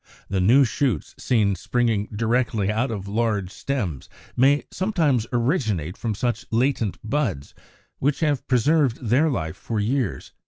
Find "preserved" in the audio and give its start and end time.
8.47-8.97